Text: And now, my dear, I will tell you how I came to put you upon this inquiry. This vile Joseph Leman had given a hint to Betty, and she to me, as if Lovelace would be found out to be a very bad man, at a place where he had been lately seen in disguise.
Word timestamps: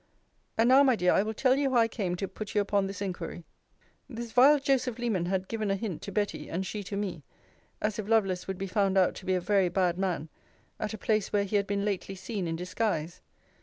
And 0.57 0.69
now, 0.69 0.81
my 0.81 0.95
dear, 0.95 1.13
I 1.13 1.21
will 1.21 1.35
tell 1.35 1.55
you 1.57 1.69
how 1.69 1.77
I 1.77 1.87
came 1.87 2.15
to 2.15 2.27
put 2.27 2.55
you 2.55 2.61
upon 2.61 2.87
this 2.87 3.03
inquiry. 3.03 3.43
This 4.09 4.31
vile 4.31 4.57
Joseph 4.57 4.97
Leman 4.97 5.27
had 5.27 5.47
given 5.47 5.69
a 5.69 5.75
hint 5.75 6.01
to 6.01 6.11
Betty, 6.11 6.49
and 6.49 6.65
she 6.65 6.81
to 6.85 6.97
me, 6.97 7.21
as 7.81 7.99
if 7.99 8.07
Lovelace 8.07 8.47
would 8.47 8.57
be 8.57 8.65
found 8.65 8.97
out 8.97 9.13
to 9.13 9.27
be 9.27 9.35
a 9.35 9.39
very 9.39 9.69
bad 9.69 9.99
man, 9.99 10.29
at 10.79 10.95
a 10.95 10.97
place 10.97 11.31
where 11.31 11.43
he 11.43 11.55
had 11.57 11.67
been 11.67 11.85
lately 11.85 12.15
seen 12.15 12.47
in 12.47 12.55
disguise. 12.55 13.21